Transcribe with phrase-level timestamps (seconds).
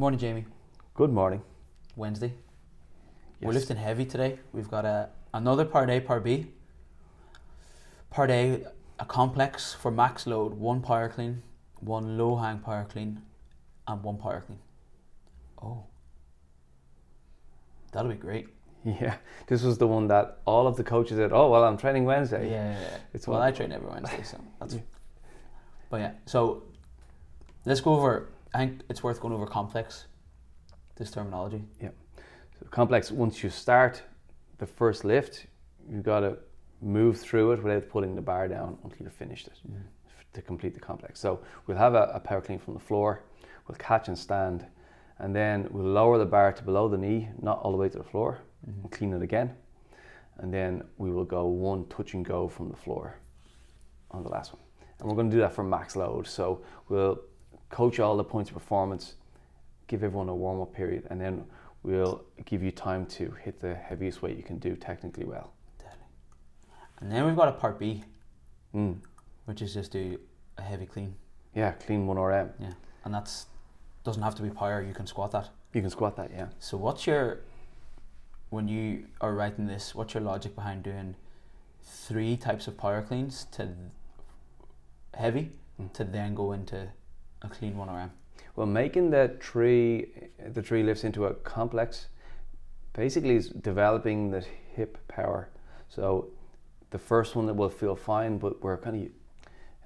[0.00, 0.46] Morning, Jamie.
[0.94, 1.42] Good morning.
[1.94, 2.32] Wednesday.
[3.42, 4.38] We're lifting heavy today.
[4.50, 6.46] We've got a another part A, part B.
[8.08, 8.64] Part A,
[8.98, 11.42] a complex for max load, one power clean,
[11.80, 13.20] one low hang power clean,
[13.86, 14.58] and one power clean.
[15.62, 15.84] Oh,
[17.92, 18.48] that'll be great.
[18.82, 19.16] Yeah,
[19.48, 22.50] this was the one that all of the coaches said, "Oh well, I'm training Wednesday."
[22.50, 24.76] Yeah, It's it's well, one- I train every Wednesday, so that's.
[24.76, 24.80] Yeah.
[25.90, 26.62] But yeah, so
[27.66, 28.30] let's go over.
[28.54, 30.06] I think it's worth going over complex.
[30.96, 31.62] This terminology.
[31.80, 31.90] Yeah.
[32.58, 33.10] So complex.
[33.10, 34.02] Once you start
[34.58, 35.46] the first lift,
[35.88, 36.36] you've got to
[36.82, 39.54] move through it without pulling the bar down until you've finished it
[40.32, 41.18] to complete the complex.
[41.20, 43.22] So we'll have a, a power clean from the floor.
[43.66, 44.66] We'll catch and stand,
[45.18, 47.98] and then we'll lower the bar to below the knee, not all the way to
[47.98, 48.82] the floor, Mhm.
[48.82, 49.56] and clean it again.
[50.38, 53.16] And then we will go one touch and go from the floor
[54.10, 54.62] on the last one.
[54.98, 56.26] And we're going to do that for max load.
[56.26, 57.20] So we'll
[57.70, 59.14] coach all the points of performance,
[59.86, 61.44] give everyone a warm up period, and then
[61.82, 65.52] we'll give you time to hit the heaviest weight you can do technically well.
[67.00, 68.04] And then we've got a part B,
[68.74, 69.00] Mm.
[69.46, 70.20] which is just do
[70.58, 71.16] a heavy clean.
[71.54, 72.52] Yeah, clean 1RM.
[72.60, 73.46] Yeah, and that's
[74.04, 74.82] doesn't have to be power.
[74.82, 75.50] You can squat that.
[75.72, 76.48] You can squat that, yeah.
[76.58, 77.40] So what's your
[78.50, 79.94] when you are writing this?
[79.94, 81.16] What's your logic behind doing
[81.82, 83.74] three types of power cleans to
[85.14, 85.92] heavy Mm.
[85.94, 86.88] to then go into
[87.42, 88.10] a clean one RM?
[88.56, 90.08] Well, making the tree,
[90.52, 92.08] the tree lifts into a complex
[92.92, 95.48] basically is developing the hip power.
[95.88, 96.28] So
[96.90, 99.10] the first one that will feel fine, but we're kind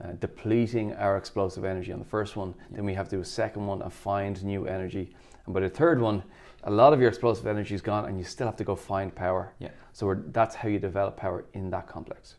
[0.00, 2.54] of uh, depleting our explosive energy on the first one.
[2.70, 5.14] Then we have to do a second one and find new energy.
[5.44, 6.22] And by the third one,
[6.64, 9.14] a lot of your explosive energy is gone, and you still have to go find
[9.14, 9.52] power.
[9.58, 9.68] Yeah.
[9.92, 12.36] So we're, that's how you develop power in that complex.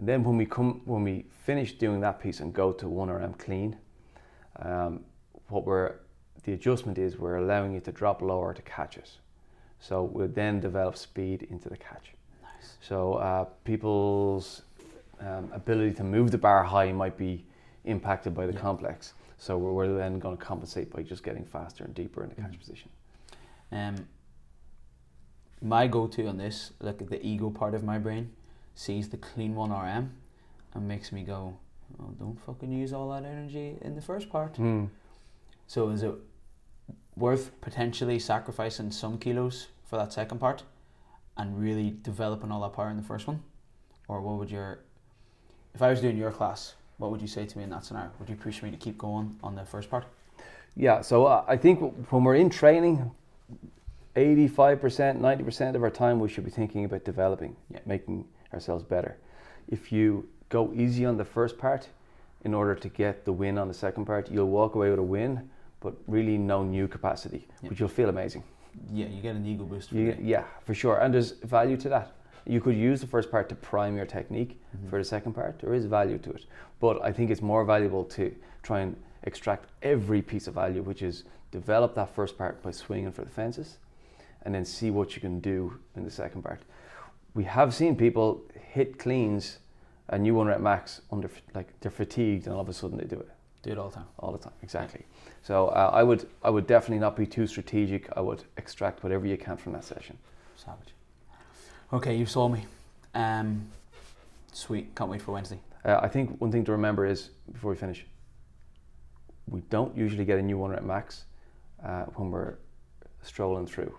[0.00, 3.10] And then when we come, when we finish doing that piece and go to one
[3.10, 3.76] RM clean,
[4.60, 5.04] um,
[5.48, 5.96] what we're
[6.44, 9.10] the adjustment is we're allowing you to drop lower to catch it.
[9.78, 12.12] So we'll then develop speed into the catch.
[12.42, 12.78] Nice.
[12.80, 14.62] So uh, people's
[15.20, 17.44] um, ability to move the bar high might be
[17.84, 18.60] impacted by the Yeah.
[18.60, 19.12] complex.
[19.36, 22.36] So we're, we're then going to compensate by just getting faster and deeper in the
[22.36, 22.58] catch Mhm.
[22.58, 22.88] position.
[23.70, 24.06] Um,
[25.60, 28.30] my go-to on this, like the ego part of my brain,
[28.80, 30.10] sees the clean one RM
[30.72, 31.54] and makes me go,
[32.00, 34.86] oh, "Don't fucking use all that energy in the first part." Hmm.
[35.66, 36.14] So is it
[37.14, 40.62] worth potentially sacrificing some kilos for that second part
[41.36, 43.42] and really developing all that power in the first one?
[44.08, 44.78] Or what would your
[45.74, 48.10] if I was doing your class, what would you say to me in that scenario?
[48.18, 50.06] Would you push me to keep going on the first part?
[50.74, 51.80] Yeah, so uh, I think
[52.10, 53.10] when we're in training,
[54.16, 57.80] 85%, 90% of our time we should be thinking about developing, Yeah.
[57.86, 59.16] making ourselves better.
[59.68, 61.88] If you go easy on the first part
[62.44, 65.02] in order to get the win on the second part, you'll walk away with a
[65.02, 65.48] win,
[65.80, 67.68] but really no new capacity, Yeah.
[67.68, 68.42] but you'll feel amazing.
[68.92, 69.92] Yeah, you get an ego boost.
[69.92, 70.98] You, yeah, for sure.
[71.00, 72.12] And there's value to that.
[72.46, 74.88] You could use the first part to prime your technique Mhm.
[74.88, 75.58] for the second part.
[75.58, 76.46] There is value to it.
[76.80, 81.02] But I think it's more valuable to try and extract every piece of value, which
[81.02, 83.78] is develop that first part by swinging for the fences
[84.42, 86.60] and then see what you can do in the second part.
[87.34, 88.42] We have seen people
[88.72, 89.58] hit cleans
[90.08, 93.04] a new one rep max under like they're fatigued and all of a sudden they
[93.04, 93.28] do it
[93.62, 94.06] Do it all the time.
[94.18, 94.52] all the time.
[94.62, 95.04] Exactly.
[95.42, 98.08] So uh, I would I would definitely not be too strategic.
[98.16, 100.18] I would extract whatever you can from that session.
[100.56, 100.94] Savage.
[101.92, 102.66] Okay, you saw me.
[103.14, 103.66] Um,
[104.52, 104.94] sweet.
[104.94, 105.60] Can't wait for Wednesday.
[105.84, 108.04] Uh, I think one thing to remember is before we finish,
[109.48, 111.24] we don't usually get a new one rep max
[111.84, 112.54] uh, when we're
[113.22, 113.96] strolling through.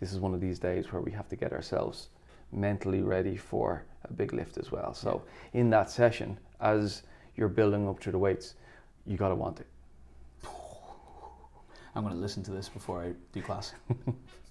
[0.00, 2.08] This is one of these days where we have to get ourselves
[2.54, 4.94] mentally ready for a big lift as well.
[4.94, 5.22] So
[5.52, 7.02] in that session, as
[7.36, 8.54] you're building up to the weights,
[9.06, 9.66] you got to want it.
[11.94, 13.72] I'm to listen to this before I do class.